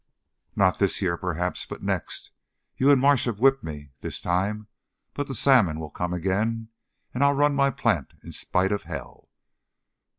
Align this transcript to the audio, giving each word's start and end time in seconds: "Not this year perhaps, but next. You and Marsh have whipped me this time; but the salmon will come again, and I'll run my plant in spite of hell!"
"Not 0.55 0.79
this 0.79 0.99
year 0.99 1.15
perhaps, 1.15 1.67
but 1.67 1.83
next. 1.83 2.31
You 2.75 2.89
and 2.91 2.99
Marsh 2.99 3.25
have 3.25 3.39
whipped 3.39 3.63
me 3.63 3.91
this 4.01 4.19
time; 4.19 4.67
but 5.13 5.27
the 5.27 5.35
salmon 5.35 5.79
will 5.79 5.91
come 5.91 6.11
again, 6.11 6.69
and 7.13 7.23
I'll 7.23 7.35
run 7.35 7.53
my 7.53 7.69
plant 7.69 8.15
in 8.23 8.31
spite 8.31 8.71
of 8.71 8.81
hell!" 8.85 9.29